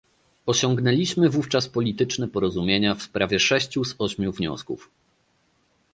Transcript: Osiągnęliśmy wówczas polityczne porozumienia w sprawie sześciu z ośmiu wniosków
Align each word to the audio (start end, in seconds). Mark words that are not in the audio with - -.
Osiągnęliśmy 0.45 1.29
wówczas 1.29 1.67
polityczne 1.69 2.27
porozumienia 2.27 2.95
w 2.95 3.01
sprawie 3.03 3.39
sześciu 3.39 3.83
z 3.85 3.95
ośmiu 3.99 4.31
wniosków 4.31 4.91